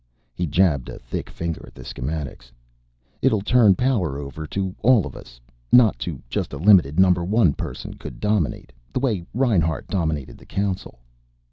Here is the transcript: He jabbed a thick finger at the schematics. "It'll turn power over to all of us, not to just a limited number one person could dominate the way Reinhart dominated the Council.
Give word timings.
He 0.33 0.47
jabbed 0.47 0.89
a 0.89 0.97
thick 0.97 1.29
finger 1.29 1.63
at 1.67 1.75
the 1.75 1.83
schematics. 1.83 2.51
"It'll 3.21 3.43
turn 3.43 3.75
power 3.75 4.17
over 4.17 4.47
to 4.47 4.73
all 4.81 5.05
of 5.05 5.15
us, 5.15 5.39
not 5.71 5.99
to 5.99 6.19
just 6.27 6.53
a 6.53 6.57
limited 6.57 6.99
number 6.99 7.23
one 7.23 7.53
person 7.53 7.93
could 7.93 8.19
dominate 8.19 8.73
the 8.93 8.99
way 8.99 9.23
Reinhart 9.31 9.85
dominated 9.89 10.39
the 10.39 10.45
Council. 10.47 10.97